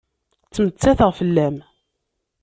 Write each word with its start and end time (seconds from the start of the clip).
Ttmettateɣ 0.47 1.11
fell-am. 1.19 1.55